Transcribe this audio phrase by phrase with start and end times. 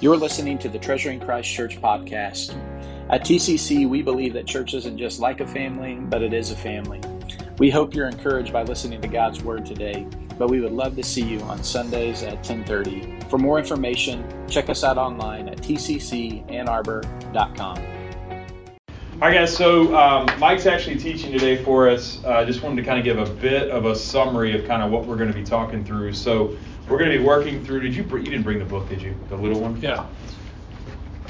[0.00, 2.52] You're listening to the Treasuring Christ Church podcast.
[3.10, 6.56] At TCC, we believe that church isn't just like a family, but it is a
[6.56, 7.00] family.
[7.58, 11.04] We hope you're encouraged by listening to God's Word today, but we would love to
[11.04, 13.20] see you on Sundays at 1030.
[13.30, 17.94] For more information, check us out online at tccannarbor.com.
[19.14, 19.56] All right, guys.
[19.56, 22.22] So um, Mike's actually teaching today for us.
[22.24, 24.82] I uh, just wanted to kind of give a bit of a summary of kind
[24.82, 26.14] of what we're going to be talking through.
[26.14, 26.56] So
[26.88, 27.80] we're going to be working through.
[27.80, 28.02] Did you?
[28.02, 29.14] You didn't bring the book, did you?
[29.28, 29.80] The little one?
[29.80, 30.06] Yeah.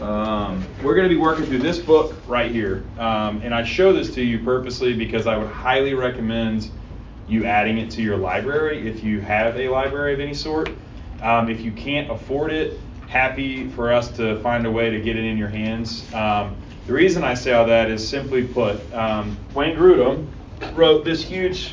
[0.00, 3.92] Um, we're going to be working through this book right here, um, and I show
[3.92, 6.68] this to you purposely because I would highly recommend
[7.28, 10.70] you adding it to your library if you have a library of any sort.
[11.22, 15.16] Um, if you can't afford it, happy for us to find a way to get
[15.16, 16.12] it in your hands.
[16.12, 16.56] Um,
[16.88, 20.26] the reason I say all that is simply put, um, Wayne Grudem
[20.74, 21.73] wrote this huge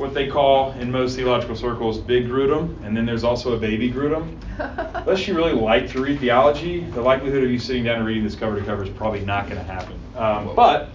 [0.00, 3.92] what they call in most theological circles big Grudem, and then there's also a baby
[3.92, 4.34] Grudem.
[4.94, 8.24] Unless you really like to read theology, the likelihood of you sitting down and reading
[8.24, 10.00] this cover to cover is probably not going to happen.
[10.16, 10.86] Um, but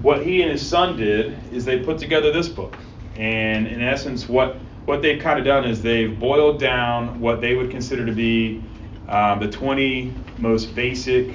[0.00, 2.74] what he and his son did is they put together this book,
[3.16, 4.56] and in essence, what
[4.86, 8.64] what they've kind of done is they've boiled down what they would consider to be
[9.08, 11.34] um, the 20 most basic,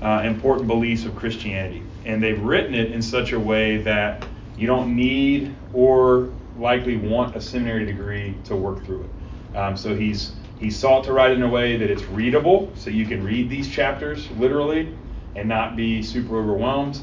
[0.00, 4.24] uh, important beliefs of Christianity, and they've written it in such a way that
[4.56, 9.56] you don't need or likely want a seminary degree to work through it.
[9.56, 13.06] Um, so he's he sought to write in a way that it's readable, so you
[13.06, 14.96] can read these chapters literally
[15.34, 17.00] and not be super overwhelmed.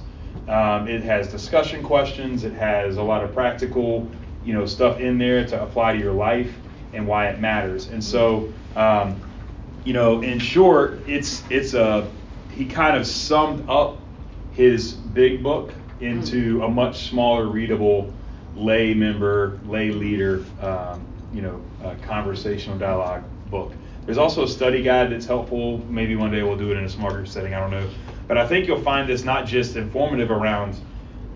[0.48, 2.44] Um, it has discussion questions.
[2.44, 4.10] It has a lot of practical,
[4.44, 6.54] you know, stuff in there to apply to your life
[6.94, 7.90] and why it matters.
[7.90, 9.22] And so, um,
[9.84, 12.10] you know, in short, it's it's a
[12.52, 14.00] he kind of summed up
[14.54, 18.14] his big book into a much smaller, readable
[18.56, 23.74] lay member, lay leader, um, you know, uh, conversational dialogue book.
[24.06, 25.78] There's also a study guide that's helpful.
[25.90, 27.54] Maybe one day we'll do it in a small group setting.
[27.54, 27.88] I don't know.
[28.28, 30.80] But I think you'll find this not just informative around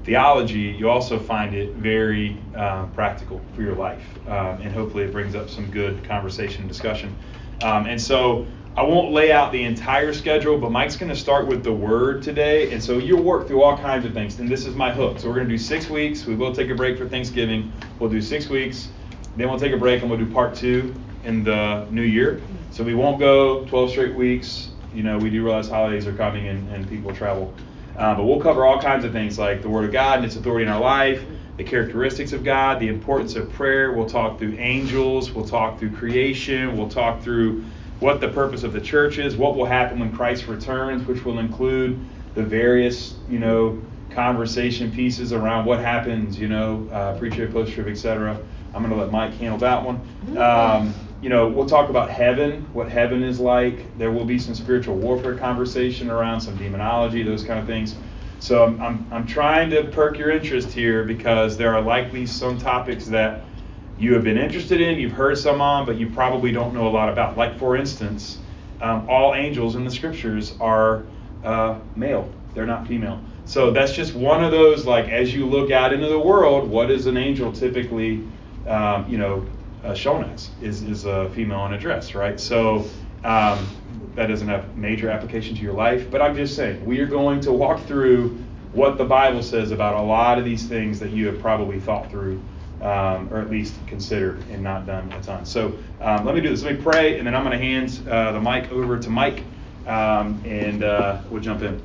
[0.05, 4.05] theology, you also find it very uh, practical for your life.
[4.27, 7.15] Um, and hopefully it brings up some good conversation and discussion.
[7.63, 8.45] Um, and so
[8.77, 12.21] I won't lay out the entire schedule, but Mike's going to start with the word
[12.21, 12.73] today.
[12.73, 14.37] And so you'll work through all kinds of things.
[14.39, 15.17] And this is my hook.
[15.17, 16.25] So we're going to do six weeks.
[16.25, 17.71] We will take a break for Thanksgiving.
[17.99, 18.89] We'll do six weeks.
[19.37, 20.93] Then we'll take a break and we'll do part two
[21.23, 22.41] in the new year.
[22.71, 24.71] So we won't go 12 straight weeks.
[24.93, 27.53] You know, we do realize holidays are coming and, and people travel.
[27.97, 30.35] Uh, but we'll cover all kinds of things like the Word of God and its
[30.35, 31.23] authority in our life,
[31.55, 33.93] the characteristics of God, the importance of prayer.
[33.93, 35.31] We'll talk through angels.
[35.31, 36.77] We'll talk through creation.
[36.77, 37.63] We'll talk through
[37.99, 41.39] what the purpose of the church is, what will happen when Christ returns, which will
[41.39, 41.99] include
[42.33, 48.37] the various, you know, conversation pieces around what happens, you know, uh, pre-trib, post-trib, etc.
[48.73, 50.01] I'm going to let Mike handle that one.
[50.37, 53.97] Um, you know, we'll talk about heaven, what heaven is like.
[53.97, 57.95] There will be some spiritual warfare conversation around some demonology, those kind of things.
[58.39, 62.57] So I'm, I'm, I'm trying to perk your interest here because there are likely some
[62.57, 63.45] topics that
[63.97, 66.89] you have been interested in, you've heard some on, but you probably don't know a
[66.89, 67.37] lot about.
[67.37, 68.39] Like, for instance,
[68.81, 71.03] um, all angels in the scriptures are
[71.43, 73.21] uh, male, they're not female.
[73.45, 76.91] So that's just one of those, like, as you look out into the world, what
[76.91, 78.27] is an angel typically,
[78.67, 79.45] um, you know,
[79.83, 80.49] uh, shown as?
[80.61, 82.39] Is, is a female in a dress, right?
[82.39, 82.85] So
[83.23, 83.67] um,
[84.15, 87.39] that doesn't have major application to your life, but I'm just saying, we are going
[87.41, 91.27] to walk through what the Bible says about a lot of these things that you
[91.27, 92.41] have probably thought through
[92.81, 95.45] um, or at least considered and not done a ton.
[95.45, 96.63] So um, let me do this.
[96.63, 99.43] Let me pray, and then I'm going to hand uh, the mic over to Mike,
[99.87, 101.81] um, and uh, we'll jump in.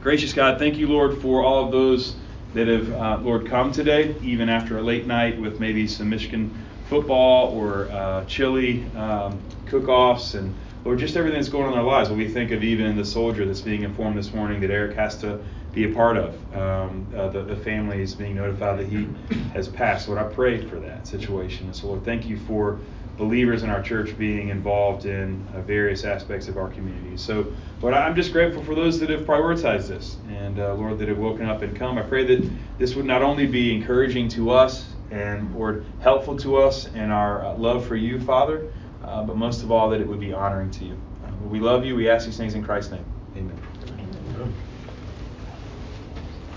[0.00, 2.16] Gracious God, thank you, Lord, for all of those
[2.54, 6.66] that have, uh, Lord, come today, even after a late night with maybe some Michigan
[6.88, 10.54] football or uh, chili um, cook-offs and
[10.84, 12.08] Lord, just everything that's going on in our lives.
[12.08, 15.18] When we think of even the soldier that's being informed this morning that Eric has
[15.18, 15.38] to
[15.72, 16.34] be a part of.
[16.54, 19.08] Um, uh, the, the family is being notified that he
[19.52, 20.08] has passed.
[20.08, 21.66] Lord, I pray for that situation.
[21.66, 22.78] And so, Lord, thank you for
[23.16, 27.16] believers in our church being involved in uh, various aspects of our community.
[27.16, 27.52] So,
[27.82, 31.18] Lord, I'm just grateful for those that have prioritized this and, uh, Lord, that have
[31.18, 31.98] woken up and come.
[31.98, 36.56] I pray that this would not only be encouraging to us and, Lord, helpful to
[36.56, 38.66] us in our uh, love for you, Father,
[39.04, 40.96] uh, but most of all, that it would be honoring to you.
[41.24, 41.94] Uh, we love you.
[41.94, 43.04] We ask these things in Christ's name.
[43.36, 43.69] Amen.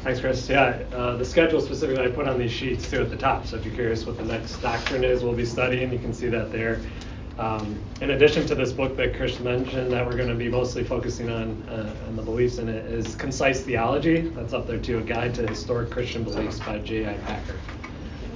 [0.04, 0.50] Thanks, Chris.
[0.50, 3.48] Yeah, uh, the schedule specifically I put on these sheets too at the top.
[3.48, 5.94] So if you're curious what the next doctrine is, we'll be studying.
[5.94, 6.82] You can see that there.
[7.38, 10.84] Um, in addition to this book that Chris mentioned, that we're going to be mostly
[10.84, 14.28] focusing on uh, and the beliefs in it is concise theology.
[14.32, 17.14] That's up there too, a guide to historic Christian beliefs by J.I.
[17.20, 17.56] Packer.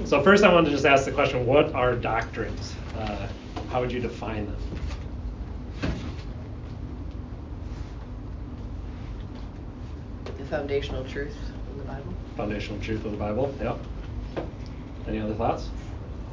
[0.06, 2.76] So first, I wanted to just ask the question: What are doctrines?
[2.96, 3.28] Uh,
[3.72, 4.58] how would you define them?
[10.38, 11.36] The foundational truths
[11.78, 12.14] in the Bible.
[12.36, 13.54] Foundational truth of the Bible.
[13.62, 13.80] Yep.
[15.08, 15.70] Any other thoughts?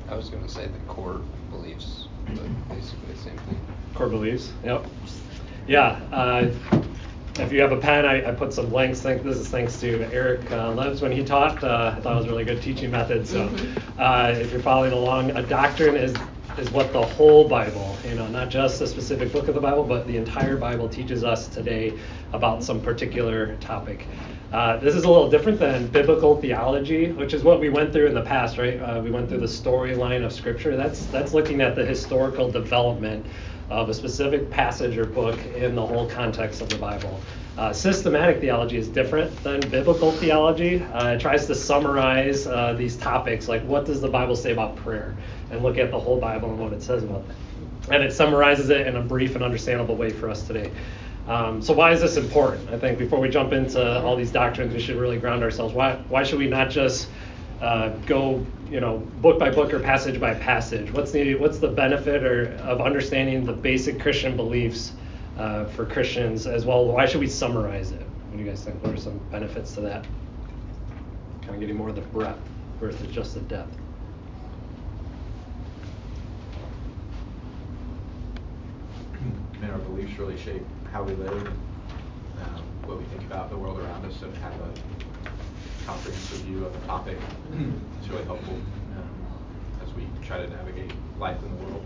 [0.08, 3.60] I was gonna say the core beliefs, but basically the same thing.
[3.94, 4.52] Core beliefs.
[4.64, 4.84] Yep.
[5.66, 6.00] Yeah.
[6.12, 6.50] Uh,
[7.38, 9.00] if you have a pen, I, I put some links.
[9.00, 11.62] Thank, this is thanks to Eric uh, Leves when he taught.
[11.64, 13.26] Uh, I thought it was a really good teaching method.
[13.26, 13.50] So
[13.98, 16.14] uh, if you're following along, a doctrine is
[16.58, 19.82] is what the whole Bible, you know, not just a specific book of the Bible,
[19.82, 21.98] but the entire Bible teaches us today
[22.32, 24.06] about some particular topic.
[24.54, 28.06] Uh, this is a little different than biblical theology, which is what we went through
[28.06, 28.80] in the past, right?
[28.80, 30.76] Uh, we went through the storyline of Scripture.
[30.76, 33.26] That's that's looking at the historical development
[33.68, 37.20] of a specific passage or book in the whole context of the Bible.
[37.58, 40.80] Uh, systematic theology is different than biblical theology.
[40.84, 44.76] Uh, it tries to summarize uh, these topics, like what does the Bible say about
[44.76, 45.16] prayer,
[45.50, 47.36] and look at the whole Bible and what it says about that.
[47.92, 50.70] And it summarizes it in a brief and understandable way for us today.
[51.26, 52.68] Um, so why is this important?
[52.70, 55.72] I think before we jump into all these doctrines, we should really ground ourselves.
[55.74, 57.08] Why why should we not just
[57.62, 60.92] uh, go you know book by book or passage by passage?
[60.92, 64.92] What's the what's the benefit or of understanding the basic Christian beliefs
[65.38, 66.84] uh, for Christians as well?
[66.84, 68.00] Why should we summarize it?
[68.00, 68.82] What do you guys think?
[68.82, 70.04] What are some benefits to that?
[71.40, 72.40] Kind of getting more of the breadth
[72.80, 73.74] versus just the depth.
[79.62, 80.62] I our beliefs really shape
[80.94, 84.70] how we live, um, what we think about the world around us, and have a
[85.84, 87.18] comprehensive view of a topic.
[88.00, 89.26] is really helpful um,
[89.82, 91.84] as we try to navigate life in the world.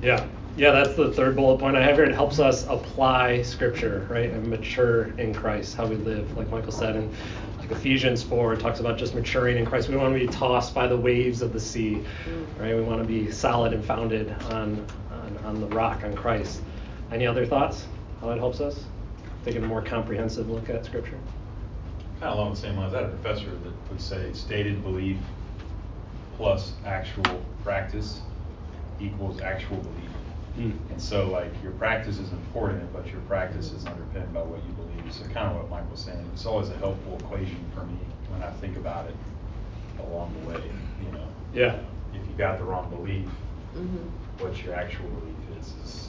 [0.00, 0.26] Yeah,
[0.56, 2.06] yeah, that's the third bullet point I have here.
[2.06, 6.72] It helps us apply Scripture, right, and mature in Christ, how we live, like Michael
[6.72, 7.14] said, and
[7.58, 9.88] like Ephesians 4 talks about just maturing in Christ.
[9.88, 12.06] We don't want to be tossed by the waves of the sea,
[12.58, 12.74] right?
[12.74, 16.62] We want to be solid and founded on, on, on the rock, on Christ.
[17.12, 17.84] Any other thoughts?
[18.20, 18.84] How that helps us?
[19.44, 21.18] Taking a more comprehensive look at Scripture.
[22.20, 22.92] Kind of along the same lines.
[22.92, 25.16] I had a professor that would say stated belief
[26.36, 28.20] plus actual practice
[29.00, 30.10] equals actual belief.
[30.58, 30.90] Mm.
[30.90, 34.72] And so, like, your practice is important, but your practice is underpinned by what you
[34.72, 35.12] believe.
[35.12, 36.28] So, kind of what Mike was saying.
[36.34, 37.96] It's always a helpful equation for me
[38.28, 39.16] when I think about it
[40.00, 40.62] along the way.
[41.04, 41.78] You know, Yeah.
[42.12, 43.26] if you got the wrong belief,
[43.76, 44.42] Mm-hmm.
[44.44, 46.08] what your actual belief is is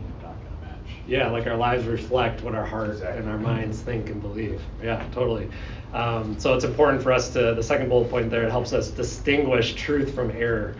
[0.00, 0.89] you know, not going to match.
[1.06, 3.20] Yeah, like our lives reflect what our heart Exactly.
[3.20, 4.62] and our minds think and believe.
[4.82, 5.48] Yeah, totally.
[5.92, 8.90] Um, so it's important for us to, the second bullet point there, it helps us
[8.90, 10.76] distinguish truth from error,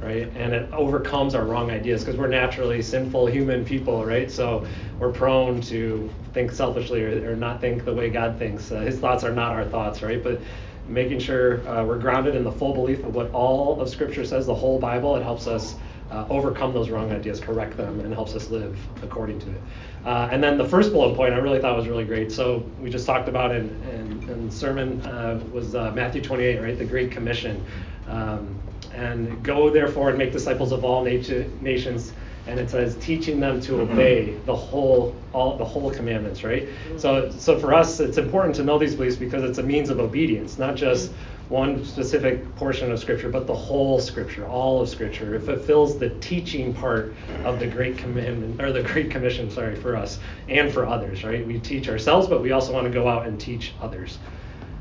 [0.00, 0.30] right?
[0.36, 4.30] And it overcomes our wrong ideas because we're naturally sinful human people, right?
[4.30, 4.66] So
[4.98, 8.72] we're prone to think selfishly or, or not think the way God thinks.
[8.72, 10.22] Uh, his thoughts are not our thoughts, right?
[10.22, 10.40] But
[10.88, 14.46] making sure uh, we're grounded in the full belief of what all of Scripture says,
[14.46, 15.76] the whole Bible, it helps us
[16.10, 19.60] uh, overcome those wrong ideas, correct them, and helps us live according to it.
[20.04, 22.30] Uh, and then the first bullet point I really thought was really great.
[22.30, 26.60] So we just talked about in, in, in the sermon uh, was uh, Matthew 28,
[26.60, 26.78] right?
[26.78, 27.64] The Great Commission.
[28.06, 28.60] Um,
[28.92, 32.12] and go therefore and make disciples of all nat- nations.
[32.46, 36.68] And it says teaching them to obey the whole all the whole commandments, right?
[36.96, 39.98] So so for us, it's important to know these beliefs because it's a means of
[39.98, 41.10] obedience, not just
[41.48, 45.34] one specific portion of Scripture, but the whole Scripture, all of Scripture.
[45.34, 47.14] It fulfills the teaching part
[47.44, 50.18] of the Great Commandment, or the Great Commission, sorry, for us
[50.48, 51.46] and for others, right?
[51.46, 54.18] We teach ourselves, but we also want to go out and teach others.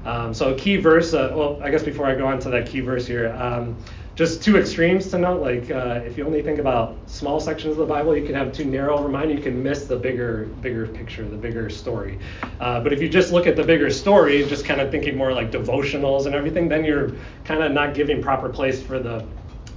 [0.05, 2.67] Um, so a key verse, uh, well, I guess before I go on to that
[2.67, 3.77] key verse here, um,
[4.15, 5.41] just two extremes to note.
[5.41, 8.53] Like uh, if you only think about small sections of the Bible, you can have
[8.53, 9.31] too narrow of a mind.
[9.31, 12.19] You can miss the bigger, bigger picture, the bigger story.
[12.59, 15.33] Uh, but if you just look at the bigger story, just kind of thinking more
[15.33, 17.11] like devotionals and everything, then you're
[17.43, 19.25] kind of not giving proper place for the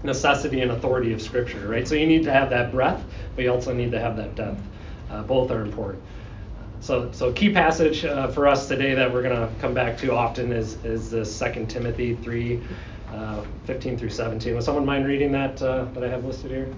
[0.02, 1.88] necessity and authority of Scripture, right?
[1.88, 4.60] So you need to have that breadth, but you also need to have that depth.
[5.10, 6.02] Uh, both are important.
[6.80, 10.12] So, so key passage uh, for us today that we're going to come back to
[10.12, 12.62] often is is the Second Timothy three,
[13.12, 14.54] uh, 15 through 17.
[14.54, 16.74] Would someone mind reading that uh, that I have listed here?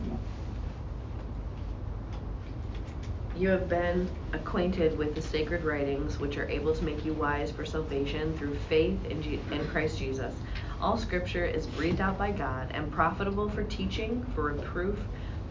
[3.39, 7.53] You have been acquainted with the sacred writings, which are able to make you wise
[7.53, 10.35] for salvation through faith in, Je- in Christ Jesus.
[10.81, 14.99] All scripture is breathed out by God and profitable for teaching, for reproof,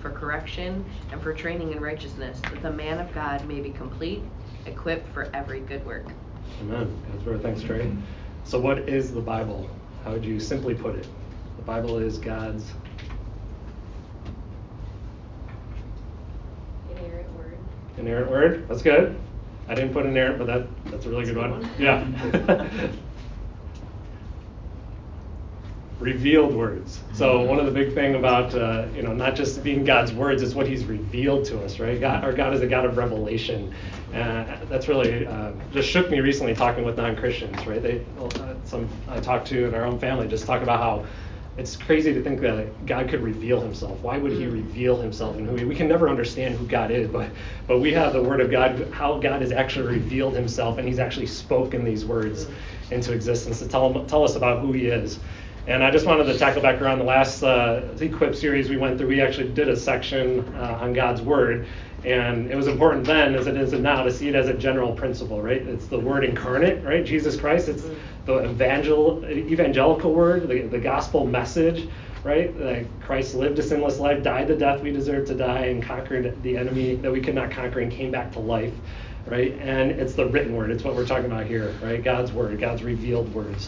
[0.02, 4.24] for correction, and for training in righteousness, that the man of God may be complete,
[4.66, 6.08] equipped for every good work.
[6.62, 7.02] Amen.
[7.10, 7.42] God's word.
[7.42, 7.90] Thanks, Trey.
[8.44, 9.70] So, what is the Bible?
[10.08, 11.06] How would you simply put it?
[11.58, 12.72] The Bible is God's
[16.90, 17.58] Inerrant word.
[17.98, 18.70] inerrant word.
[18.70, 19.20] That's good.
[19.68, 21.62] I didn't put inerrant, but that that's a really good That's a one.
[21.76, 22.72] good one.
[22.80, 22.90] Yeah.
[26.00, 27.02] revealed words.
[27.14, 30.42] So one of the big thing about uh, you know not just being God's words
[30.44, 32.00] is what He's revealed to us, right?
[32.00, 33.74] God, our God is a God of revelation.
[34.14, 37.82] Uh, that's really uh, just shook me recently talking with non-Christians, right?
[37.82, 41.06] They uh, some I talked to in our own family just talk about how
[41.58, 44.00] it's crazy to think that God could reveal Himself.
[44.02, 44.54] Why would He Mm.
[44.54, 45.66] reveal Himself and who He?
[45.66, 47.32] We can never understand who God is, but
[47.68, 51.00] but we have the Word of God, how God has actually revealed Himself, and He's
[51.00, 52.48] actually spoken these words
[52.92, 55.20] into existence to tell tell us about who He is.
[55.68, 58.98] And I just wanted to tackle back around the last uh, Equip series we went
[58.98, 59.10] through.
[59.10, 61.68] We actually did a section uh, on God's Word,
[62.06, 64.94] and it was important then, as it is now, to see it as a general
[64.94, 65.62] principle, right?
[65.62, 67.04] It's the Word incarnate, right?
[67.04, 67.68] Jesus Christ.
[67.68, 67.84] It's
[68.26, 71.90] the evangel- evangelical Word, the, the gospel message,
[72.24, 72.58] right?
[72.58, 76.42] That Christ lived a sinless life, died the death we deserve to die, and conquered
[76.44, 78.74] the enemy that we could not conquer, and came back to life,
[79.26, 79.52] right?
[79.60, 80.72] And it's the written Word.
[80.72, 82.02] It's what we're talking about here, right?
[82.02, 83.68] God's Word, God's revealed words.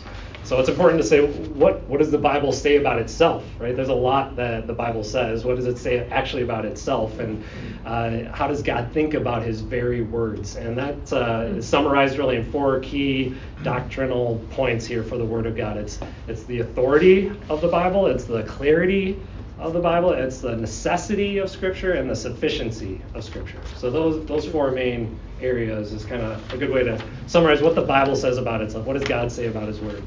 [0.49, 3.75] So it's important to say what what does the Bible say about itself, right?
[3.75, 5.45] There's a lot that the Bible says.
[5.45, 7.43] What does it say actually about itself, and
[7.85, 10.55] uh, how does God think about His very words?
[10.55, 15.45] And that uh, is summarized really in four key doctrinal points here for the Word
[15.45, 15.77] of God.
[15.77, 19.21] It's it's the authority of the Bible, it's the clarity
[19.59, 23.61] of the Bible, it's the necessity of Scripture, and the sufficiency of Scripture.
[23.75, 27.75] So those those four main areas is kind of a good way to summarize what
[27.75, 28.87] the Bible says about itself.
[28.87, 30.01] What does God say about His Word?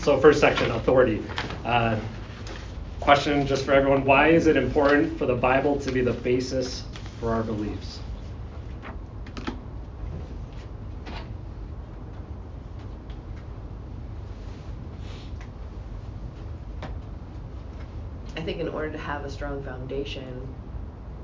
[0.00, 1.22] So first section, authority.
[1.62, 2.00] Uh,
[3.00, 6.84] question just for everyone: Why is it important for the Bible to be the basis
[7.18, 8.00] for our beliefs?
[18.36, 20.48] I think in order to have a strong foundation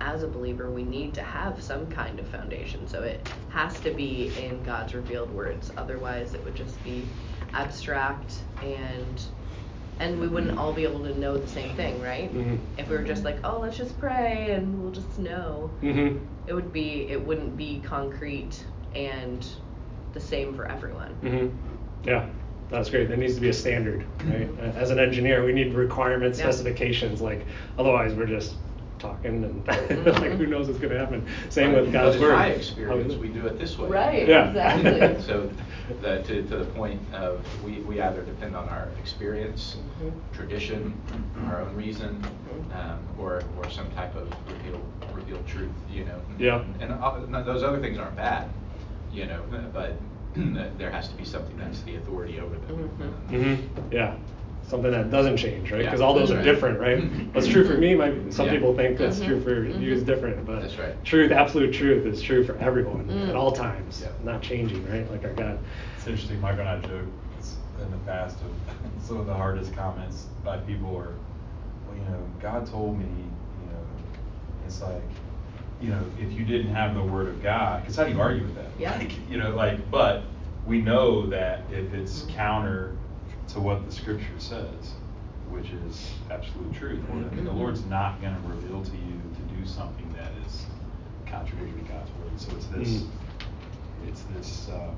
[0.02, 2.86] as a believer, we need to have some kind of foundation.
[2.86, 5.72] So it has to be in God's revealed words.
[5.78, 7.08] Otherwise, it would just be
[7.54, 9.22] abstract and
[9.98, 12.32] and we wouldn't all be able to know the same thing, right?
[12.34, 12.58] Mhm.
[12.76, 16.18] If we were just like, "Oh, let's just pray and we'll just know." Mm-hmm.
[16.46, 19.46] It would be it wouldn't be concrete and
[20.12, 21.14] the same for everyone.
[21.22, 21.56] Mm-hmm.
[22.04, 22.26] Yeah,
[22.68, 23.08] that's great.
[23.08, 24.48] There needs to be a standard, right?
[24.76, 26.44] As an engineer, we need requirements, Yeah.
[26.44, 27.20] specifications.
[27.22, 27.46] Like,
[27.78, 28.56] otherwise, we're just
[28.98, 30.36] talking and like, Mhm.
[30.38, 31.26] who knows what's going to happen.
[31.50, 32.32] Same with God's word.
[32.34, 33.88] My experience, we- we do it this way.
[33.88, 34.48] Right, Yeah.
[34.48, 35.22] exactly.
[35.26, 35.50] So,
[36.00, 40.12] the, to, to the point of, we, we either depend on our experience, Mhm.
[40.32, 41.00] tradition,
[41.48, 42.22] our own reason,
[42.72, 44.82] um, or, or some type of revealed,
[45.14, 46.20] revealed truth, you know?
[46.38, 46.64] Yeah.
[46.80, 48.48] And uh, those other things aren't bad,
[49.12, 49.96] you know, but
[50.78, 52.90] there has to be something that's the authority over them.
[53.30, 53.40] Mhm.
[53.40, 53.92] Mhm.
[53.92, 54.16] Yeah,
[54.68, 55.80] something that doesn't change, right?
[55.82, 56.44] Yeah, Because all those are right.
[56.44, 57.02] different, right?
[57.34, 58.52] What's true for me, might some Yeah.
[58.54, 59.26] people think that's Mhm.
[59.26, 61.04] true for you is different, but That's right.
[61.04, 63.28] truth, absolute truth, is true for everyone Mm.
[63.28, 64.10] at all times, Yeah.
[64.24, 65.08] not changing, right?
[65.10, 65.58] Like our God.
[65.96, 67.06] It's interesting, Michael and I joke
[67.80, 68.48] in the past of
[69.06, 71.12] some of the hardest comments by people are,
[71.86, 73.78] well, you know, God told me, you know,
[74.66, 75.02] it's like,
[75.80, 78.42] you know, if you didn't have the word of God, because how do you argue
[78.42, 78.66] with that?
[78.78, 78.96] Yeah.
[78.98, 80.24] Like, you know, like, but
[80.66, 82.30] we know that if it's Mhm.
[82.34, 82.90] counter
[83.48, 84.94] to what the scripture says,
[85.50, 87.58] which is absolute truth, well, then the Mhm.
[87.58, 90.66] Lord's not going to reveal to you to do something that is
[91.26, 92.32] contradictory to God's word.
[92.36, 93.08] So it's this, Mm.
[94.08, 94.90] it's this, uh,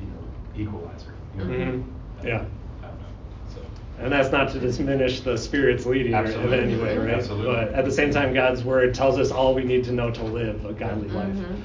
[0.00, 0.22] you know,
[0.56, 1.14] equalizer.
[1.36, 1.50] You know?
[1.50, 1.82] Mhm.
[2.24, 2.34] Yeah.
[2.82, 3.06] I don't know.
[3.54, 3.60] So.
[4.02, 6.58] And that's not to diminish the Spirit's leading or in Absolutely.
[6.58, 7.10] any way, right?
[7.14, 7.46] Absolutely.
[7.54, 10.24] But at the same time, God's Word tells us all we need to know to
[10.24, 11.34] live a godly life.
[11.34, 11.56] Mhm.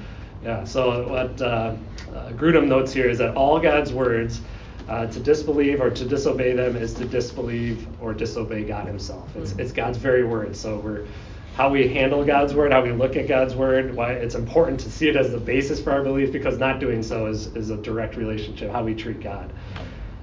[0.42, 1.74] Yeah, so what uh,
[2.14, 4.42] uh, Grudem notes here is that all God's words,
[4.88, 9.28] uh, to disbelieve or to disobey them is to disbelieve or disobey God Himself.
[9.36, 9.60] It's, Mhm.
[9.60, 10.54] it's God's very word.
[10.56, 11.04] So we're
[11.56, 14.90] how we handle God's word, how we look at God's word, why it's important to
[14.90, 17.76] see it as the basis for our belief because not doing so is, is a
[17.78, 19.50] direct relationship how we treat God.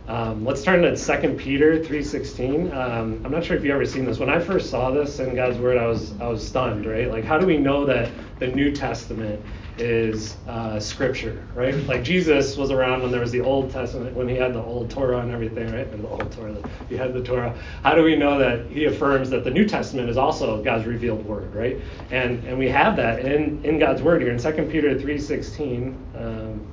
[0.08, 2.72] Um, let's turn to 2 Peter 3:16.
[2.72, 4.20] Um, I'm not sure if you've ever seen this.
[4.20, 6.86] When I first saw this in God's Word, I was I was stunned.
[6.86, 7.10] Right?
[7.10, 9.42] Like, how do we know that the New Testament
[9.78, 11.46] is uh, Scripture?
[11.56, 11.76] Right?
[11.88, 14.90] Like Jesus was around when there was the Old Testament, when he had the Old
[14.90, 15.72] Torah and everything.
[15.72, 15.88] Right?
[15.88, 16.56] Or the Old Torah.
[16.90, 17.56] He had the Torah.
[17.84, 21.26] How do we know that he affirms that the New Testament is also God's revealed
[21.26, 21.54] Word?
[21.54, 21.82] Right?
[22.12, 25.96] And and we have that in in God's Word here in 2 Peter 3:16.
[26.16, 26.68] Um.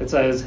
[0.00, 0.44] It says,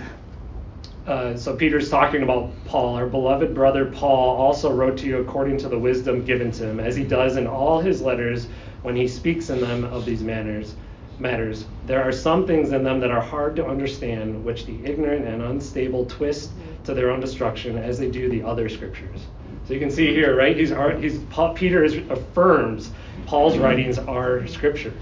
[1.07, 2.95] uh, so Peter's talking about Paul.
[2.95, 6.79] Our beloved brother Paul also wrote to you according to the wisdom given to him,
[6.79, 8.47] as he does in all his letters
[8.81, 10.75] when he speaks in them of these manners.
[11.19, 11.65] Matters.
[11.87, 15.41] There are some things in them that are hard to understand, which the ignorant and
[15.41, 16.51] unstable twist
[16.83, 19.25] to their own destruction, as they do the other scriptures.
[19.67, 20.55] So you can see here, right?
[20.55, 22.91] He's, he's Paul, Peter is, affirms
[23.25, 24.93] Paul's writings are scripture.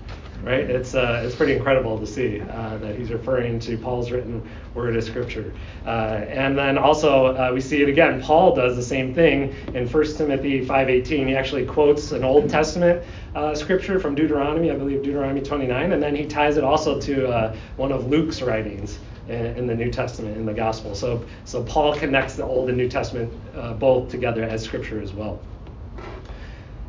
[0.46, 0.70] Right?
[0.70, 4.96] It's uh, it's pretty incredible to see uh, that he's referring to Paul's written word
[4.96, 5.52] of Scripture.
[5.86, 8.22] Uh, and then also uh, we see it again.
[8.22, 11.28] Paul does the same thing in 1 Timothy 5:18.
[11.28, 16.02] He actually quotes an Old Testament uh, scripture from Deuteronomy, I believe Deuteronomy 29, and
[16.02, 20.38] then he ties it also to uh, one of Luke's writings in, the New Testament
[20.38, 20.94] in the Gospel.
[20.94, 23.34] So so Paul connects the Old and New Testament
[23.80, 25.40] both together as Scripture as well.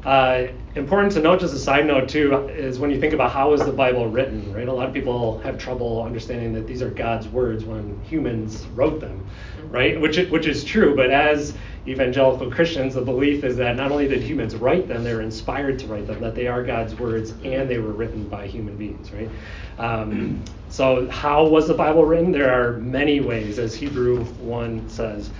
[0.07, 0.47] Uh,
[0.77, 3.65] important to note, just a side note too, is when you think about how is
[3.65, 4.69] the Bible written, right?
[4.69, 9.01] A lot of people have trouble understanding that these are God's words when humans wrote
[9.01, 9.27] them,
[9.69, 10.01] right?
[10.01, 11.57] Which which is true, but as
[11.89, 15.89] evangelical Christians, the belief is that not only did humans write them, they're inspired to
[15.89, 19.31] write them, that they are God's words and they were written by human beings, right?
[19.77, 22.31] Um, so how was the Bible written?
[22.31, 25.31] There are many ways, as Hebrew 1 says.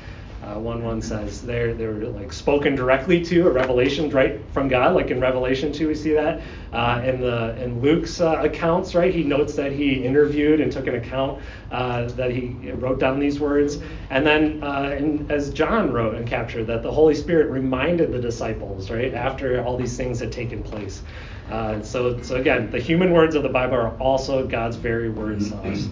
[0.47, 4.95] Uh, 1 1 says they're, they're like spoken directly to, a revelation right from God,
[4.95, 6.41] like in Revelation 2, we see that.
[6.73, 10.87] Uh, in, the, in Luke's uh, accounts, right, he notes that he interviewed and took
[10.87, 13.79] an account uh, that he wrote down these words.
[14.11, 18.21] And then, uh, in, as John wrote and captured, that the Holy Spirit reminded the
[18.21, 21.03] disciples, right, after all these things had taken place.
[21.51, 25.51] Uh, so, so again, the human words of the Bible are also God's very words
[25.51, 25.89] to us.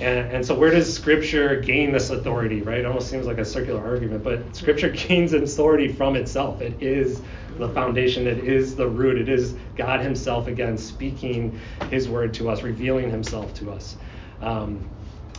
[0.00, 2.78] And, and, so where does Scripture gain this authority, right?
[2.78, 6.62] It almost seems like a circular argument, but Scripture gains authority from itself.
[6.62, 7.22] It is
[7.58, 12.48] the foundation, it is the root, it is God Himself, again, speaking His word to
[12.48, 13.96] us, revealing Himself to us.
[14.40, 14.88] Um,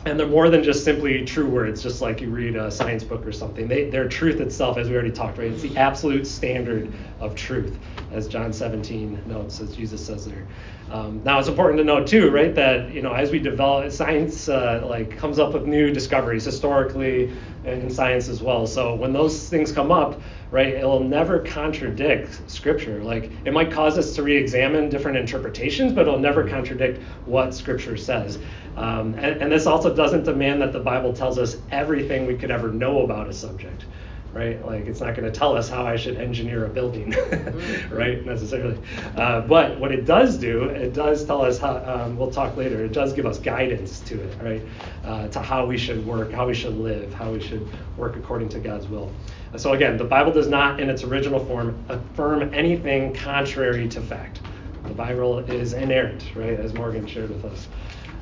[0.05, 3.25] and they're more than just simply true words, just like you read a science book
[3.25, 3.67] or something.
[3.67, 5.51] They, they're truth itself, as we already talked, right?
[5.51, 7.77] It's the absolute standard of truth,
[8.12, 10.48] as John 17 notes, as Jesus says there.
[10.89, 14.50] Um, now it's important to note too, right, that you know as we develop science,
[14.50, 17.31] uh, like comes up with new discoveries historically
[17.63, 18.67] in science as well.
[18.67, 20.20] So when those things come up,
[20.51, 23.01] right, it'll never contradict Scripture.
[23.03, 27.98] Like it might cause us to re-examine different interpretations, but it'll never contradict what Scripture
[27.98, 28.38] says.
[28.77, 32.51] Um, and, and this also doesn't demand that the Bible tells us everything we could
[32.51, 33.86] ever know about a subject
[34.33, 34.65] right?
[34.65, 37.95] Like it's not going to tell us how I should engineer a building, mm-hmm.
[37.95, 38.25] right?
[38.25, 38.77] Necessarily.
[39.15, 41.77] Uh, but what it does do, it does tell us how.
[41.86, 42.84] Um, we'll talk later.
[42.84, 44.62] It does give us guidance to it, right?
[45.03, 48.49] Uh, to how we should work, how we should live, how we should work according
[48.49, 49.12] to God's will.
[49.58, 54.39] So again, the Bible does not, in its original form, affirm anything contrary to fact.
[54.84, 56.60] The Bible is inerrant, right?
[56.60, 57.67] As Morgan shared with us.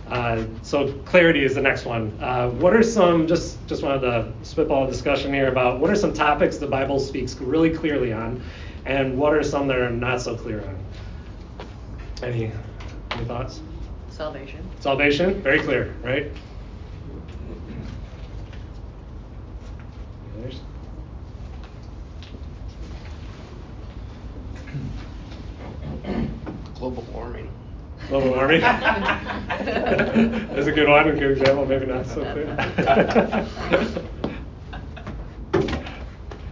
[0.09, 2.17] Uh, so clarity is the next one.
[2.19, 5.95] Uh, what are some, just, just wanted to spitball a discussion here about what are
[5.95, 8.41] some topics the Bible speaks really clearly on,
[8.85, 10.79] and what are some that are not so clear on?
[12.23, 12.51] Any,
[13.11, 13.61] any thoughts?
[14.09, 14.67] Salvation.
[14.79, 16.31] Salvation, very clear, right?
[28.09, 28.59] Global Army.
[28.59, 33.47] That's a good one, a good example, maybe not so clear.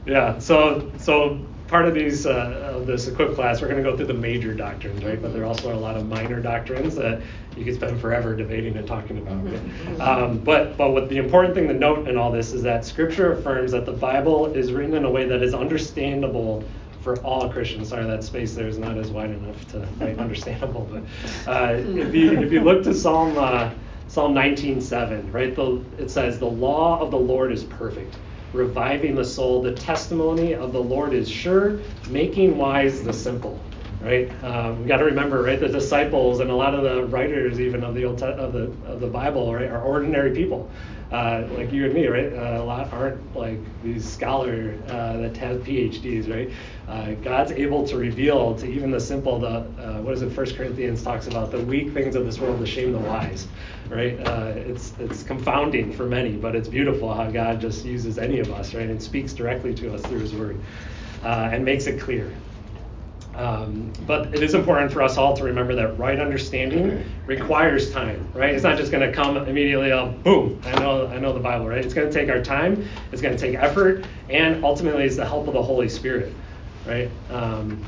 [0.06, 3.98] yeah, so so part of these uh, of this equip class, we're going to go
[3.98, 5.22] through the major doctrines, right?
[5.22, 7.24] But there are also are a lot of minor doctrines that
[7.56, 9.44] you could spend forever debating and talking about.
[9.44, 10.00] Right?
[10.00, 13.34] Um, but but what the important thing to note in all this is that Scripture
[13.34, 16.64] affirms that the Bible is written in a way that is understandable
[17.02, 17.90] for all Christians.
[17.90, 20.90] Sorry, that space there is not as wide enough to make understandable.
[20.92, 23.72] But uh, if you if you look to Psalm uh,
[24.08, 28.16] Psalm 19:7, right, the, it says, "The law of the Lord is perfect,
[28.54, 29.62] reviving the soul.
[29.62, 31.80] The testimony of the Lord is sure,
[32.10, 33.60] making wise the simple."
[34.00, 37.60] Right, um, we got to remember, right, the disciples and a lot of the writers,
[37.60, 40.70] even of the old of the of the Bible, right, are ordinary people
[41.12, 42.32] uh, like you and me, right?
[42.32, 46.54] Uh, a lot aren't like these scholars uh, that have PhDs, right?
[46.88, 50.32] Uh, God's able to reveal to even the simple, the uh, what is it?
[50.32, 53.48] First Corinthians talks about the weak things of this world to shame the wise,
[53.90, 54.20] right?
[54.20, 58.52] Uh, it's it's confounding for many, but it's beautiful how God just uses any of
[58.52, 60.62] us, right, and speaks directly to us through His Word,
[61.24, 62.32] and makes it clear.
[63.38, 68.28] Um, but it is important for us all to remember that right understanding requires time,
[68.34, 68.56] right?
[68.56, 69.92] It's not just going to come immediately.
[69.92, 70.60] Oh, boom!
[70.66, 71.86] I know, I know the Bible, right?
[71.86, 72.84] It's going to take our time.
[73.12, 76.34] It's going to take effort, and ultimately, it's the help of the Holy Spirit,
[76.88, 77.12] right?
[77.30, 77.86] Um,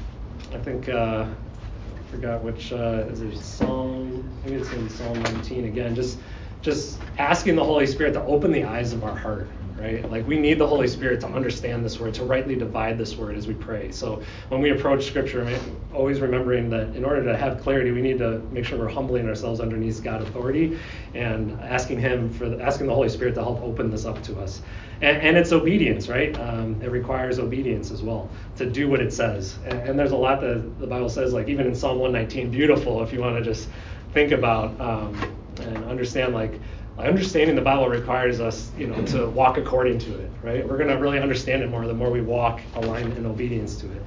[0.54, 4.24] I think uh, I forgot which uh, is it Psalm?
[4.44, 5.96] Maybe it's in Psalm 19 again.
[5.96, 6.20] Just,
[6.62, 10.10] just asking the Holy Spirit to open the eyes of our heart, right?
[10.10, 13.36] Like we need the Holy Spirit to understand this word, to rightly divide this word
[13.36, 13.92] as we pray.
[13.92, 15.60] So when we approach Scripture,
[15.94, 19.28] always remembering that in order to have clarity, we need to make sure we're humbling
[19.28, 20.78] ourselves underneath God's authority
[21.14, 24.40] and asking Him for the, asking the Holy Spirit to help open this up to
[24.40, 24.62] us.
[25.02, 26.38] And, and it's obedience, right?
[26.40, 29.58] Um, it requires obedience as well to do what it says.
[29.66, 33.02] And, and, there's a lot that the Bible says, like even in Psalm 119, beautiful
[33.02, 33.70] if you want to just
[34.14, 35.16] think about um,
[35.62, 36.60] and understand like
[37.06, 40.68] understanding the Bible requires us, you know, to walk according to it, right?
[40.68, 43.92] We're going to really understand it more the more we walk aligned in obedience to
[43.92, 44.02] it.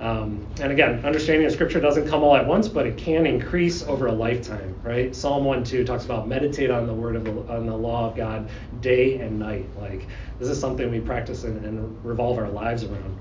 [0.00, 3.82] Um, and again, understanding of Scripture doesn't come all at once, but it can increase
[3.82, 5.14] over a lifetime, right?
[5.14, 8.16] Psalm 1 2 talks about meditate on the word of the, on the law of
[8.16, 8.48] God
[8.80, 9.66] day and night.
[9.78, 10.06] Like
[10.38, 13.18] this is something we practice and, and revolve our lives around.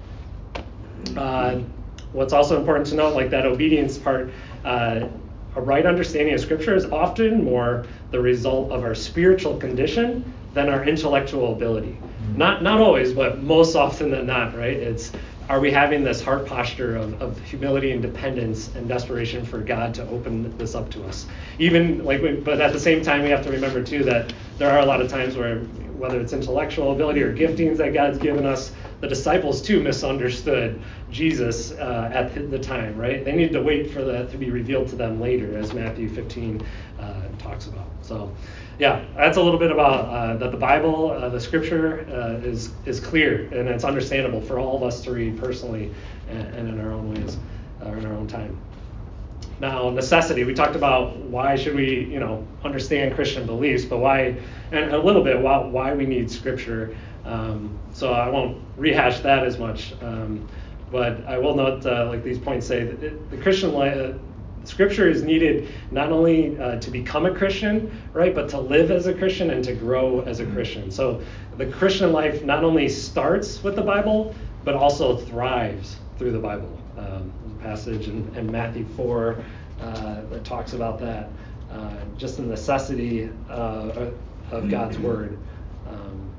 [1.17, 1.59] Uh,
[2.13, 4.31] what's also important to note, like that obedience part,
[4.63, 5.01] uh,
[5.55, 10.69] a right understanding of Scripture is often more the result of our spiritual condition than
[10.69, 11.97] our intellectual ability.
[12.35, 14.73] Not not always, but most often than not, right?
[14.73, 15.11] It's
[15.49, 19.95] are we having this heart posture of, of humility and dependence and desperation for God
[19.95, 21.25] to open this up to us?
[21.57, 24.79] Even like, but at the same time, we have to remember too that there are
[24.79, 25.61] a lot of times where
[25.99, 31.71] whether it's intellectual ability or giftings that God's given us, the disciples too misunderstood Jesus
[31.71, 33.25] uh, at the time, right?
[33.25, 36.65] They needed to wait for that to be revealed to them later, as Matthew 15
[36.99, 37.87] uh, talks about.
[38.09, 38.35] So,
[38.79, 42.71] yeah, that's a little bit about uh, that the Bible, uh, the Scripture uh, is
[42.85, 45.93] is clear and it's understandable for all of us to read personally
[46.27, 47.37] and, and in our own ways,
[47.85, 48.57] or in our own time.
[49.59, 50.43] Now, necessity.
[50.43, 54.37] We talked about why should we, you know, understand Christian beliefs, but why,
[54.71, 56.95] and a little bit why, why we need Scripture.
[57.25, 59.93] Um, so I won't rehash that as much.
[60.01, 60.47] Um,
[60.91, 64.13] but I will note, uh, like these points say, that the Christian life, uh,
[64.63, 69.07] Scripture is needed not only uh, to become a Christian, right, but to live as
[69.07, 70.91] a Christian and to grow as a Christian.
[70.91, 71.21] So
[71.57, 76.77] the Christian life not only starts with the Bible, but also thrives through the Bible.
[76.97, 79.43] Um, passage in, in, Matthew 4
[79.81, 81.29] uh, that talks about that.
[81.71, 84.11] Uh, just the necessity uh,
[84.51, 85.37] of God's Word.
[85.87, 86.29] Um,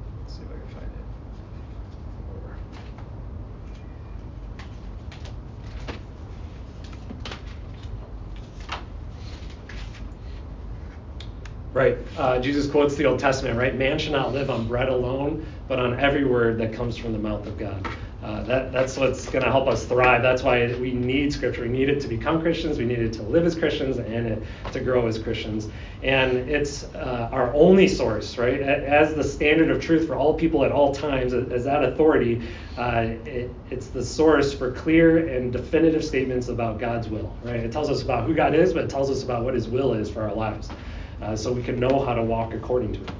[11.73, 11.99] Right.
[12.19, 13.77] Uh, Jesus quotes the Old Testament, right?
[13.77, 17.19] Man shall not live on bread alone, but on every word that comes from the
[17.19, 17.87] mouth of God.
[18.25, 20.21] Uh, that, that's what's going to help us thrive.
[20.21, 21.63] That's why we need Scripture.
[21.63, 22.77] We need it to become Christians.
[22.77, 25.69] We need it to live as Christians and it, to grow as Christians.
[26.03, 28.61] And it's uh, our only source, right?
[28.61, 32.43] As the standard of truth for all people at all times, as that authority,
[32.77, 37.61] uh, it, it's the source for clear and definitive statements about God's will, right?
[37.61, 39.95] It tells us about who God is, but it tells us about what His will
[39.95, 40.69] is for our lives
[41.23, 43.13] uh, so we can know how to walk according to it.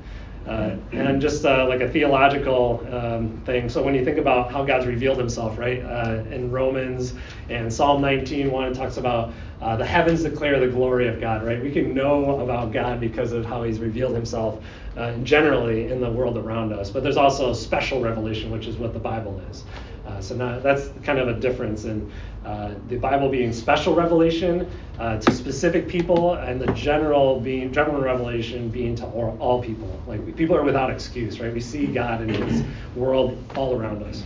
[0.47, 3.69] Uh, and just uh, like a theological um, thing.
[3.69, 7.15] So when you think about how God's revealed Himself, right, uh, in Romans
[7.51, 11.63] and Psalm 19:1, it talks about uh, the heavens declare the glory of God, right?
[11.63, 14.65] We can know about God because of how He's revealed Himself
[14.97, 16.91] uh, generally in the world around us.
[16.91, 19.65] But there's also special revelation, which is what the Bible is.
[20.11, 22.11] Uh, so now that's kind of a difference in
[22.45, 24.69] uh, the Bible being special revelation
[24.99, 30.01] uh, to specific people, and the general being general revelation being to all, all, people.
[30.07, 31.53] Like people are without excuse, right?
[31.53, 32.65] We see God in His
[32.97, 34.23] world all around us.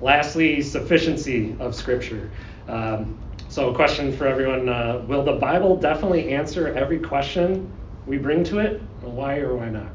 [0.00, 2.30] Lastly, sufficiency of Scripture.
[2.68, 7.72] Um, so, a question for everyone: uh, Will the Bible definitely answer every question
[8.06, 8.80] we bring to it?
[9.00, 9.88] Why or why not?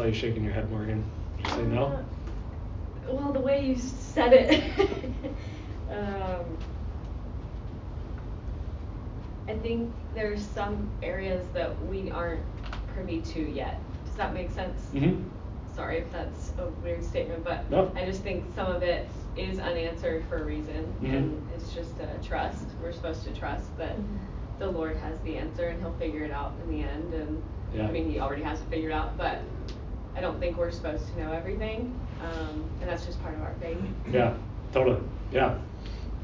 [0.00, 1.04] Saw you shaking your head, Morgan.
[1.36, 1.84] Did you say no?
[1.84, 2.02] Uh,
[3.12, 4.64] well, the way you said it,
[5.90, 6.56] um,
[9.46, 12.40] I think there's some areas that we aren't
[12.94, 13.78] privy to yet.
[14.06, 14.86] Does that make sense?
[14.94, 15.22] Mm-hmm.
[15.74, 17.92] Sorry if that's a weird statement, but no.
[17.94, 21.14] I just think some of it is unanswered for a reason, mm-hmm.
[21.14, 22.64] and it's just a trust.
[22.82, 24.16] We're supposed to trust that mm-hmm.
[24.58, 27.12] the Lord has the answer, and He'll figure it out in the end.
[27.12, 27.42] And
[27.74, 27.86] yeah.
[27.86, 29.42] I mean, He already has it figured out, but
[30.16, 33.54] I don't think we're supposed to know everything, um, and that's just part of our
[33.60, 33.78] faith.
[34.12, 34.34] Yeah,
[34.72, 35.00] totally.
[35.32, 35.58] Yeah.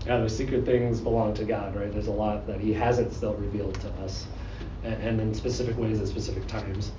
[0.05, 1.93] Yeah, those secret things belong to God, right?
[1.93, 4.27] There's a lot that He hasn't still revealed to us,
[4.85, 6.93] and, and in specific ways at specific times.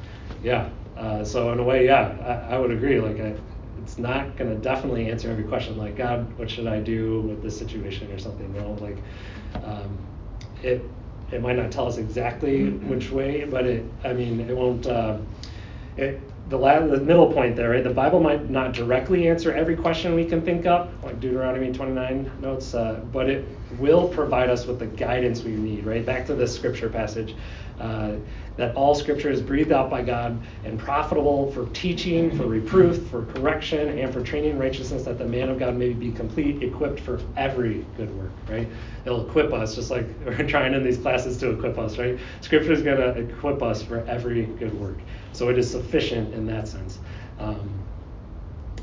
[0.43, 0.69] Yeah.
[0.97, 2.99] Uh, so in a way, yeah, I, I would agree.
[2.99, 3.35] Like, I,
[3.81, 5.77] it's not going to definitely answer every question.
[5.77, 8.51] Like, God, what should I do with this situation or something?
[8.53, 8.97] Know, like,
[9.63, 9.97] um,
[10.63, 10.83] it
[11.31, 14.87] it might not tell us exactly which way, but it, I mean, it won't.
[14.87, 15.17] Uh,
[15.97, 17.83] it, the, the middle point there, right?
[17.83, 22.31] The Bible might not directly answer every question we can think of, like Deuteronomy 29
[22.41, 23.45] notes, uh, but it
[23.79, 26.05] will provide us with the guidance we need, right?
[26.05, 27.35] Back to this scripture passage.
[27.79, 28.15] Uh,
[28.57, 33.25] that all scripture is breathed out by God and profitable for teaching, for reproof, for
[33.25, 36.99] correction, and for training in righteousness, that the man of God may be complete, equipped
[36.99, 38.67] for every good work, right?
[39.05, 42.19] It'll equip us, just like we're trying in these classes to equip us, right?
[42.41, 45.03] Scripture is going to equip us for every good work.
[45.33, 46.99] So it is sufficient in that sense.
[47.39, 47.86] Um,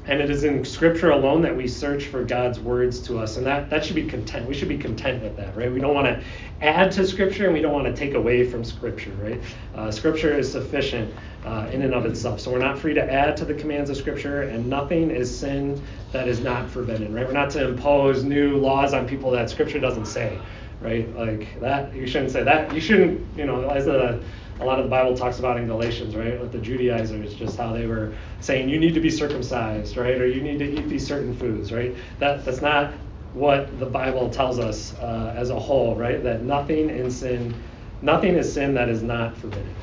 [0.06, 3.46] and it is in Scripture alone that we search for God's words to us, and
[3.46, 4.46] that, that should be content.
[4.46, 5.72] We should be content with that, right?
[5.72, 6.22] We don't want to
[6.60, 9.40] add to Scripture, and we don't want to take away from Scripture, right?
[9.74, 11.12] Uh, scripture is sufficient
[11.44, 13.96] uh, in and of itself, so we're not free to add to the commands of
[13.96, 15.80] Scripture, and nothing is sin
[16.12, 17.26] that is not forbidden, right?
[17.26, 20.38] We're not to impose new laws on people that Scripture doesn't say,
[20.80, 21.14] right?
[21.16, 22.74] Like that, you shouldn't say that.
[22.74, 24.20] You shouldn't, you know, as a
[24.60, 27.72] a lot of the Bible talks about in Galatians, right, with the Judaizers, just how
[27.72, 31.06] they were saying you need to be circumcised, right, or you need to eat these
[31.06, 31.94] certain foods, right.
[32.18, 32.92] That that's not
[33.32, 36.22] what the Bible tells us uh, as a whole, right.
[36.22, 37.54] That nothing in sin,
[38.00, 39.74] nothing is sin that is not forbidden.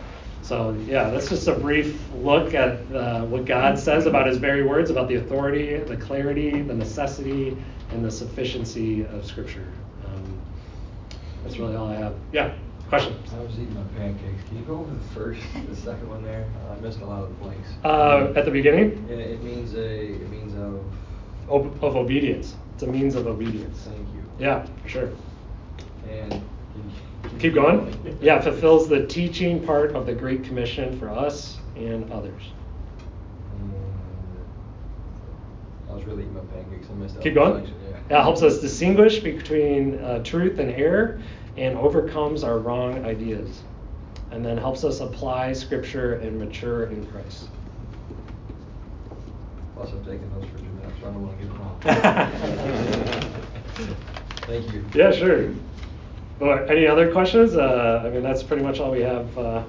[0.41, 4.63] So yeah, that's just a brief look at uh, what God says about His very
[4.63, 7.55] words, about the authority, the clarity, the necessity,
[7.91, 9.67] and the sufficiency of Scripture.
[10.05, 10.39] Um,
[11.43, 12.15] that's really all I have.
[12.31, 12.53] Yeah.
[12.91, 13.15] Question?
[13.33, 14.43] I was eating my pancakes.
[14.49, 16.45] Can you go over the first, the second one there?
[16.67, 17.69] Uh, I missed a lot of the blanks.
[17.85, 19.07] Uh, at the beginning?
[19.09, 20.83] Yeah, it means a, it means of.
[21.47, 22.57] Of, of obedience.
[22.73, 23.79] It's a means of obedience.
[23.83, 24.21] Thank you.
[24.39, 25.09] Yeah, for sure.
[26.09, 26.43] And.
[27.39, 28.17] Keep going.
[28.21, 32.43] Yeah, it fulfills the teaching part of the Great Commission for us and others.
[35.87, 36.87] Uh, I was really eating my pancakes.
[36.89, 37.23] I missed that.
[37.23, 37.67] Keep going.
[37.67, 37.71] Yeah.
[38.09, 41.21] Yeah, helps us distinguish between uh, truth and error
[41.57, 43.61] and overcomes our wrong ideas.
[44.31, 47.49] And then helps us apply Scripture and mature in Christ.
[49.75, 51.79] Plus, I'm taking notes for Jeanette, so I don't want to get it wrong.
[54.47, 54.85] Thank you.
[54.93, 55.53] Yeah, sure.
[56.39, 57.55] But any other questions?
[57.55, 59.37] Uh, I mean, that's pretty much all we have.
[59.37, 59.63] Uh,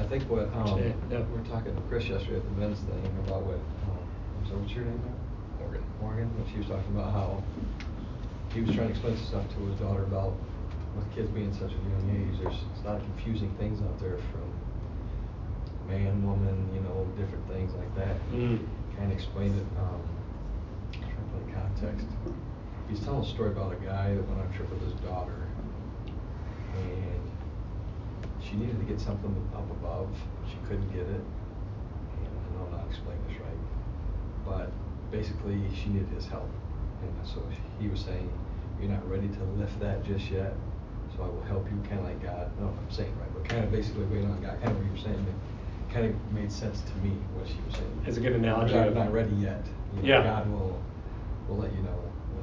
[0.00, 1.20] I think what, um, Yeah, yeah.
[1.20, 4.72] we were talking to Chris yesterday at the men's thing about what, um, I'm what's
[4.74, 5.64] your name now?
[5.64, 5.82] Morgan.
[6.00, 7.42] Morgan, when she was talking about how
[8.52, 10.34] he was trying to explain stuff to his daughter about
[10.96, 14.18] with kids being such a young age, there's a lot of confusing things out there
[14.30, 14.50] from
[15.88, 18.16] man, woman, you know, different things like that.
[18.32, 18.66] Mm.
[18.96, 20.00] Kind of explained it, um,
[20.92, 22.06] trying to put in context.
[22.88, 25.44] He's telling a story about a guy that went on a trip with his daughter
[26.76, 27.30] and
[28.42, 30.08] she needed to get something up above.
[30.48, 31.24] She couldn't get it.
[31.24, 33.60] And I know I'm not explaining this right.
[34.44, 34.72] But
[35.10, 36.50] basically, she needed his help.
[37.02, 37.42] And so
[37.80, 38.30] he was saying,
[38.80, 40.54] You're not ready to lift that just yet.
[41.16, 42.50] So I will help you, kind of like God.
[42.50, 44.60] I don't know if I'm saying right, but kind of basically waiting on God.
[44.60, 45.26] Kind of what you were saying.
[45.26, 48.02] It kind of made sense to me what she was saying.
[48.06, 48.74] It's a good analogy.
[48.74, 49.64] You're not, ready yet.
[49.94, 50.22] You know, Yeah.
[50.24, 50.82] God will
[51.48, 52.00] will let you know.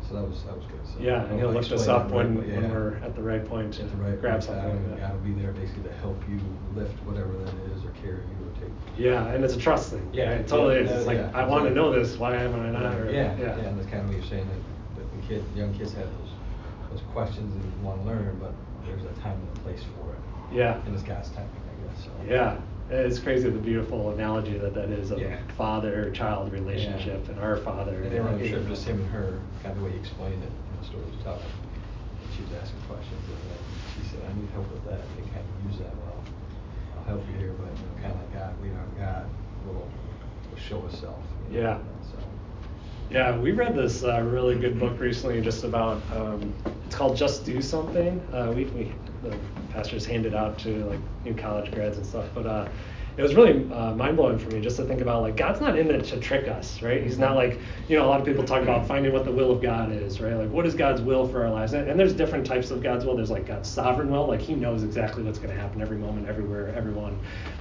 [0.08, 0.80] So that was that was good.
[0.84, 3.46] So Yeah, and he'll lift us up that right, when, when we're at the right
[3.46, 4.84] point to At the right grab point, something.
[4.84, 5.00] God, like.
[5.02, 6.40] God will be there basically to help you
[6.76, 8.74] lift whatever that is or carry you or take.
[8.98, 10.10] Yeah, and it's a trust thing.
[10.12, 10.92] Yeah, it totally yeah, is.
[10.92, 12.18] It's yeah, like yeah, I want to know this.
[12.18, 12.96] Why am I not?
[13.00, 15.44] Or, yeah, yeah, yeah, and that's kind of what you're saying that, that the kid,
[15.56, 16.10] young kids have
[16.92, 18.54] those questions and want to learn, but
[18.86, 20.20] there's a time and a place for it.
[20.56, 20.82] Yeah.
[20.86, 22.04] And it's God's timing, I guess.
[22.06, 22.12] So.
[22.28, 22.58] Yeah,
[22.90, 25.38] it's crazy the beautiful analogy that that is of Yeah.
[25.58, 28.04] father-child relationship and our father.
[28.04, 30.44] And they were you trip, just him and her, kind of the way he explained
[30.44, 31.42] it, the story was tough.
[31.44, 33.62] And she was asking questions, and then
[33.96, 35.00] she said, I need help with that.
[35.16, 36.20] They kind of use that, well,
[37.00, 39.26] I'll help you here, but you know, kind of like God, lean on God,
[39.66, 39.88] will,
[40.52, 41.20] will show Himself.
[41.50, 41.78] you know, Yeah.
[42.12, 42.18] So,
[43.12, 46.02] Yeah, we read this uh, really good book recently, just about.
[46.16, 46.54] Um,
[46.86, 48.22] it's called Just Do Something.
[48.32, 49.38] Uh, we, we the
[49.74, 52.70] pastors handed out to like new college grads and stuff, but uh,
[53.18, 55.78] it was really uh, mind blowing for me just to think about like God's not
[55.78, 57.04] in it to trick us, right?
[57.04, 59.52] He's not like you know a lot of people talk about finding what the will
[59.52, 60.34] of God is, right?
[60.34, 61.74] Like what is God's will for our lives?
[61.74, 63.16] And, and there's different types of God's will.
[63.16, 66.28] There's like God's sovereign will, like He knows exactly what's going to happen every moment,
[66.28, 67.20] everywhere, everyone.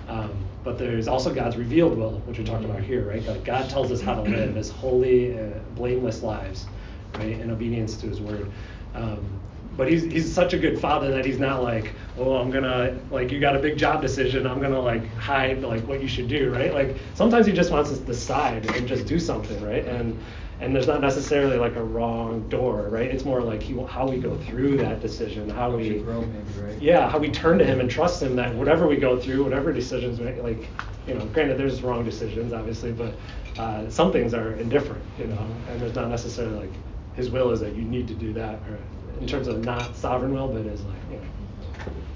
[0.08, 0.30] Um,
[0.62, 3.24] but there's also God's revealed will, which we're talking about here, right?
[3.26, 6.66] Like God tells us how to live as holy, uh, blameless lives,
[7.14, 8.50] right, in obedience to His word.
[8.94, 9.39] Um,
[9.76, 13.30] but he's he's such a good father that he's not like, oh, I'm gonna like
[13.30, 16.52] you got a big job decision, I'm gonna like hide like what you should do,
[16.52, 16.72] right?
[16.74, 19.84] Like sometimes he just wants us to decide and just do something, right?
[19.84, 20.20] And
[20.60, 23.10] and there's not necessarily like a wrong door, right?
[23.10, 26.82] It's more like he, how we go through that decision, how we grow maybe, right?
[26.82, 29.72] yeah, how we turn to him and trust him that whatever we go through, whatever
[29.72, 30.68] decisions we make, like,
[31.06, 33.14] you know, granted there's wrong decisions, obviously, but
[33.58, 36.72] uh, some things are indifferent, you know, and there's not necessarily like
[37.14, 38.78] his will is that you need to do that, or
[39.20, 41.22] in terms of not sovereign will, but is like, you know.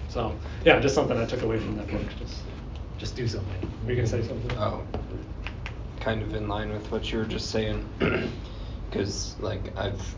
[0.09, 2.03] So yeah, just something I took away from that book.
[2.19, 2.43] Just
[2.99, 3.73] just do something.
[3.85, 4.57] Were you gonna say something?
[4.59, 4.85] Oh,
[6.01, 7.87] kind of in line with what you were just saying,
[8.91, 10.15] because like I've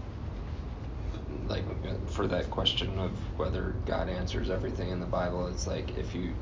[1.48, 1.64] like
[2.08, 6.34] for that question of whether God answers everything in the Bible, it's like if you,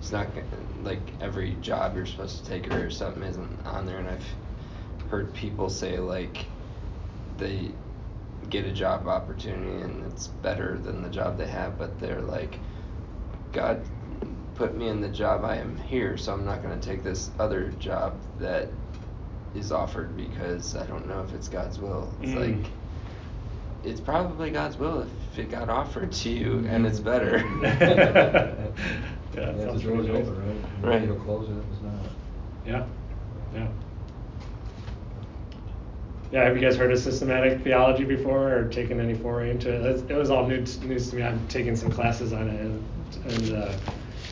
[0.00, 0.28] it's not
[0.82, 4.26] like every job you're supposed to take or something isn't on there, and I've
[5.08, 6.46] heard people say like
[7.38, 7.72] they
[8.50, 12.58] get a job opportunity and it's better than the job they have, but they're like,
[13.52, 13.84] God
[14.56, 17.30] put me in the job I am here, so I'm not going to take this
[17.38, 18.68] other job that
[19.54, 22.12] is offered because I don't know if it's God's will.
[22.22, 22.62] It's Mm.
[22.62, 22.70] like,
[23.84, 27.38] it's probably God's will if it got offered to you and it's better.
[29.34, 30.56] Yeah, If sounds the door's really right?
[30.82, 31.02] Right.
[31.02, 31.92] You'll close it if it's not.
[32.64, 32.86] Yeah,
[33.52, 33.66] yeah.
[36.34, 40.10] Yeah, have you guys heard of systematic theology before or taken any foray into it?
[40.10, 41.22] It was all new news to me.
[41.22, 42.84] I've taken some classes on it, and,
[43.26, 43.72] and uh,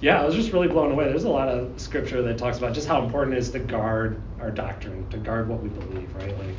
[0.01, 1.05] yeah, I was just really blown away.
[1.05, 4.21] There's a lot of scripture that talks about just how important it is to guard
[4.41, 6.37] our doctrine, to guard what we believe, right?
[6.41, 6.57] Like,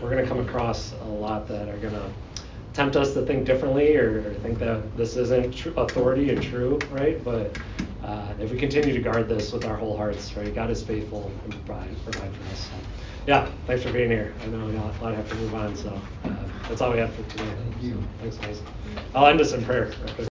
[0.00, 2.10] we're going to come across a lot that are going to
[2.72, 6.78] tempt us to think differently or, or think that this isn't tr- authority and true,
[6.92, 7.22] right?
[7.22, 7.58] But
[8.02, 11.30] uh, if we continue to guard this with our whole hearts, right, God is faithful
[11.44, 12.70] and provide, provide for us.
[12.70, 12.76] So,
[13.28, 14.32] yeah, thanks for being here.
[14.42, 15.90] I know we got a lot have to move on, so
[16.24, 16.30] uh,
[16.66, 17.44] that's all we have for today.
[17.44, 17.90] Thank you.
[17.90, 18.62] So, thanks, guys.
[19.14, 19.92] I'll end us in prayer.